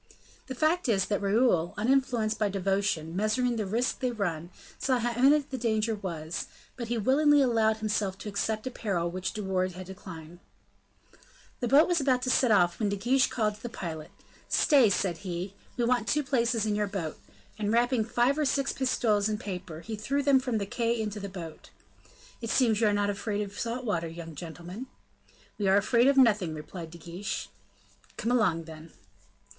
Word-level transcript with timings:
The 0.47 0.55
fact 0.55 0.89
is, 0.89 1.05
that 1.05 1.21
Raoul, 1.21 1.75
uninfluenced 1.77 2.39
by 2.39 2.49
devotion, 2.49 3.15
measuring 3.15 3.55
the 3.57 3.67
risk 3.67 3.99
they 3.99 4.09
run, 4.09 4.49
saw 4.79 4.97
how 4.97 5.13
imminent 5.13 5.51
the 5.51 5.59
danger 5.59 5.93
was, 5.93 6.47
but 6.75 6.87
he 6.87 6.97
willingly 6.97 7.39
allowed 7.39 7.77
himself 7.77 8.17
to 8.17 8.27
accept 8.27 8.65
a 8.65 8.71
peril 8.71 9.11
which 9.11 9.31
De 9.31 9.43
Wardes 9.43 9.75
had 9.75 9.85
declined. 9.85 10.39
The 11.59 11.67
boat 11.67 11.87
was 11.87 12.01
about 12.01 12.23
to 12.23 12.31
set 12.31 12.49
off 12.49 12.79
when 12.79 12.89
De 12.89 12.95
Guiche 12.95 13.27
called 13.27 13.53
to 13.57 13.61
the 13.61 13.69
pilot. 13.69 14.09
"Stay," 14.49 14.89
said 14.89 15.17
he: 15.19 15.53
"we 15.77 15.83
want 15.85 16.07
two 16.07 16.23
places 16.23 16.65
in 16.65 16.75
your 16.75 16.87
boat;" 16.87 17.19
and 17.59 17.71
wrapping 17.71 18.03
five 18.03 18.39
or 18.39 18.45
six 18.45 18.73
pistoles 18.73 19.29
in 19.29 19.37
paper, 19.37 19.81
he 19.81 19.95
threw 19.95 20.23
them 20.23 20.39
from 20.39 20.57
the 20.57 20.65
quay 20.65 20.99
into 20.99 21.19
the 21.19 21.29
boat. 21.29 21.69
"It 22.41 22.49
seems 22.49 22.81
you 22.81 22.87
are 22.87 22.91
not 22.91 23.11
afraid 23.11 23.43
of 23.43 23.59
salt 23.59 23.85
water, 23.85 24.07
young 24.07 24.33
gentlemen." 24.33 24.87
"We 25.59 25.67
are 25.67 25.77
afraid 25.77 26.07
of 26.07 26.17
nothing," 26.17 26.55
replied 26.55 26.89
De 26.89 26.97
Guiche. 26.97 27.49
"Come 28.17 28.31
along, 28.31 28.63
then." 28.63 28.93